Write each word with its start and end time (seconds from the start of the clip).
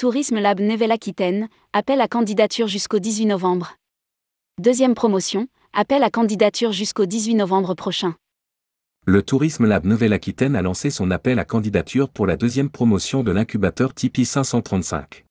Tourisme 0.00 0.38
Lab 0.38 0.60
Nevel 0.60 0.92
Aquitaine, 0.92 1.50
appel 1.74 2.00
à 2.00 2.08
candidature 2.08 2.66
jusqu'au 2.66 3.00
18 3.00 3.26
novembre. 3.26 3.76
Deuxième 4.58 4.94
promotion, 4.94 5.46
appel 5.74 6.02
à 6.02 6.08
candidature 6.08 6.72
jusqu'au 6.72 7.04
18 7.04 7.34
novembre 7.34 7.74
prochain. 7.74 8.14
Le 9.04 9.22
Tourisme 9.22 9.66
Lab 9.66 9.84
Nouvelle-Aquitaine 9.84 10.56
a 10.56 10.62
lancé 10.62 10.88
son 10.88 11.10
appel 11.10 11.38
à 11.38 11.44
candidature 11.44 12.08
pour 12.08 12.26
la 12.26 12.38
deuxième 12.38 12.70
promotion 12.70 13.22
de 13.22 13.30
l'incubateur 13.30 13.92
Tipeee 13.92 14.24
535. 14.24 15.26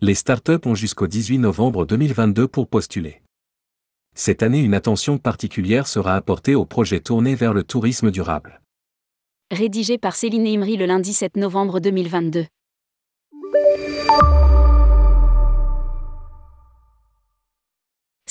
Les 0.00 0.14
startups 0.14 0.64
ont 0.64 0.74
jusqu'au 0.74 1.06
18 1.06 1.36
novembre 1.36 1.84
2022 1.84 2.48
pour 2.48 2.68
postuler. 2.68 3.20
Cette 4.14 4.42
année, 4.42 4.60
une 4.60 4.72
attention 4.72 5.18
particulière 5.18 5.88
sera 5.88 6.14
apportée 6.14 6.54
aux 6.54 6.64
projets 6.64 7.00
tournés 7.00 7.34
vers 7.34 7.52
le 7.52 7.64
tourisme 7.64 8.10
durable. 8.10 8.62
Rédigé 9.50 9.98
par 9.98 10.16
Céline 10.16 10.46
Imri 10.46 10.78
le 10.78 10.86
lundi 10.86 11.12
7 11.12 11.36
novembre 11.36 11.80
2022. 11.80 12.46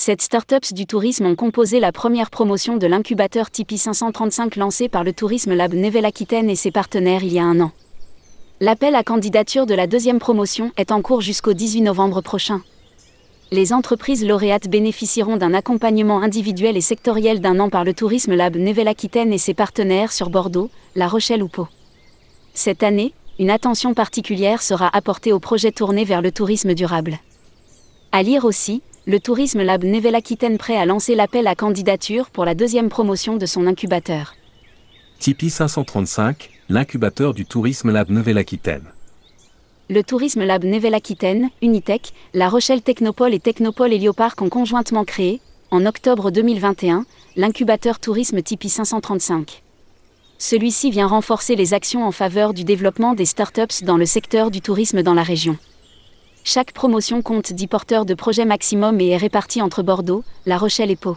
Cette 0.06 0.20
startups 0.20 0.74
du 0.74 0.84
tourisme 0.84 1.24
ont 1.24 1.34
composé 1.34 1.80
la 1.80 1.90
première 1.90 2.28
promotion 2.28 2.76
de 2.76 2.86
l'incubateur 2.86 3.50
Tipeee 3.50 3.78
535 3.78 4.56
lancé 4.56 4.90
par 4.90 5.02
le 5.02 5.14
Tourisme 5.14 5.54
Lab 5.54 5.72
Nevel 5.72 6.04
Aquitaine 6.04 6.50
et 6.50 6.56
ses 6.56 6.70
partenaires 6.70 7.24
il 7.24 7.32
y 7.32 7.38
a 7.38 7.44
un 7.44 7.58
an. 7.60 7.72
L'appel 8.60 8.96
à 8.96 9.02
candidature 9.02 9.64
de 9.64 9.72
la 9.72 9.86
deuxième 9.86 10.18
promotion 10.18 10.72
est 10.76 10.92
en 10.92 11.00
cours 11.00 11.22
jusqu'au 11.22 11.54
18 11.54 11.80
novembre 11.80 12.20
prochain. 12.20 12.60
Les 13.50 13.72
entreprises 13.72 14.26
lauréates 14.26 14.68
bénéficieront 14.68 15.38
d'un 15.38 15.54
accompagnement 15.54 16.20
individuel 16.20 16.76
et 16.76 16.82
sectoriel 16.82 17.40
d'un 17.40 17.58
an 17.58 17.70
par 17.70 17.84
le 17.84 17.94
Tourisme 17.94 18.34
Lab 18.34 18.56
Nevel 18.56 18.88
Aquitaine 18.88 19.32
et 19.32 19.38
ses 19.38 19.54
partenaires 19.54 20.12
sur 20.12 20.28
Bordeaux, 20.28 20.68
La 20.96 21.08
Rochelle 21.08 21.42
ou 21.42 21.48
Pau. 21.48 21.66
Cette 22.52 22.82
année, 22.82 23.14
une 23.38 23.50
attention 23.50 23.94
particulière 23.94 24.62
sera 24.62 24.88
apportée 24.96 25.32
aux 25.32 25.40
projets 25.40 25.72
tournés 25.72 26.04
vers 26.04 26.22
le 26.22 26.30
tourisme 26.30 26.74
durable. 26.74 27.18
À 28.12 28.22
lire 28.22 28.44
aussi, 28.44 28.82
le 29.06 29.18
Tourisme 29.18 29.62
Lab 29.62 29.84
Nevel 29.84 30.14
Aquitaine 30.14 30.56
prêt 30.56 30.76
à 30.76 30.86
lancer 30.86 31.14
l'appel 31.14 31.46
à 31.46 31.54
candidature 31.54 32.30
pour 32.30 32.44
la 32.44 32.54
deuxième 32.54 32.88
promotion 32.88 33.36
de 33.36 33.44
son 33.44 33.66
incubateur. 33.66 34.34
Tipeee 35.18 35.50
535, 35.50 36.50
l'incubateur 36.68 37.34
du 37.34 37.44
Tourisme 37.44 37.90
Lab 37.90 38.10
Nouvelle-Aquitaine. 38.10 38.84
Le 39.90 40.02
Tourisme 40.02 40.44
Lab 40.44 40.64
Nevel 40.64 40.94
Aquitaine, 40.94 41.50
Unitech, 41.60 42.12
La 42.32 42.48
Rochelle 42.48 42.82
Technopole 42.82 43.34
et 43.34 43.40
Technopole 43.40 43.92
Hélioparc 43.92 44.40
ont 44.40 44.48
conjointement 44.48 45.04
créé, 45.04 45.40
en 45.70 45.84
octobre 45.84 46.30
2021, 46.30 47.04
l'incubateur 47.36 47.98
Tourisme 47.98 48.42
Tipeee 48.42 48.70
535. 48.70 49.63
Celui-ci 50.38 50.90
vient 50.90 51.06
renforcer 51.06 51.56
les 51.56 51.74
actions 51.74 52.06
en 52.06 52.10
faveur 52.10 52.54
du 52.54 52.64
développement 52.64 53.14
des 53.14 53.24
startups 53.24 53.82
dans 53.82 53.96
le 53.96 54.06
secteur 54.06 54.50
du 54.50 54.60
tourisme 54.60 55.02
dans 55.02 55.14
la 55.14 55.22
région. 55.22 55.56
Chaque 56.42 56.72
promotion 56.72 57.22
compte 57.22 57.52
10 57.52 57.66
porteurs 57.68 58.04
de 58.04 58.14
projets 58.14 58.44
maximum 58.44 59.00
et 59.00 59.10
est 59.10 59.16
répartie 59.16 59.62
entre 59.62 59.82
Bordeaux, 59.82 60.24
La 60.44 60.58
Rochelle 60.58 60.90
et 60.90 60.96
Pau. 60.96 61.16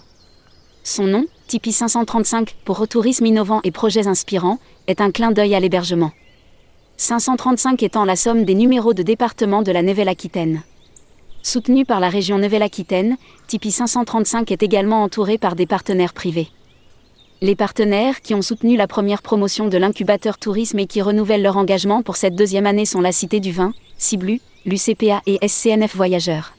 Son 0.84 1.04
nom, 1.04 1.26
Tipeee 1.48 1.74
535 1.74 2.56
pour 2.64 2.88
tourisme 2.88 3.26
innovant 3.26 3.60
et 3.64 3.72
projets 3.72 4.08
inspirants, 4.08 4.60
est 4.88 5.02
un 5.02 5.12
clin 5.12 5.32
d'œil 5.32 5.54
à 5.54 5.60
l'hébergement. 5.60 6.12
535 6.96 7.84
étant 7.84 8.06
la 8.06 8.16
somme 8.16 8.46
des 8.46 8.56
numéros 8.56 8.94
de 8.94 9.04
département 9.04 9.64
de 9.64 9.72
la 9.72 9.82
Nouvelle-Aquitaine. 9.82 10.64
Soutenu 11.44 11.86
par 11.86 12.00
la 12.00 12.10
région 12.10 12.38
Nouvelle-Aquitaine, 12.38 13.18
Tipeee 13.48 13.72
535 13.72 14.52
est 14.52 14.64
également 14.64 15.04
entouré 15.04 15.38
par 15.38 15.56
des 15.56 15.66
partenaires 15.66 16.14
privés. 16.14 16.50
Les 17.40 17.56
partenaires 17.56 18.22
qui 18.22 18.34
ont 18.34 18.42
soutenu 18.42 18.78
la 18.78 18.88
première 18.88 19.22
promotion 19.22 19.68
de 19.68 19.78
l'incubateur 19.78 20.40
tourisme 20.40 20.80
et 20.80 20.88
qui 20.88 21.04
renouvellent 21.04 21.44
leur 21.44 21.58
engagement 21.58 22.02
pour 22.02 22.16
cette 22.16 22.36
deuxième 22.36 22.66
année 22.66 22.86
sont 22.86 23.00
la 23.00 23.12
Cité 23.12 23.40
du 23.40 23.52
Vin, 23.52 23.74
Ciblu, 24.00 24.42
l'UCPA 24.66 25.22
et 25.28 25.48
SCNF 25.48 25.96
Voyageurs. 25.96 26.57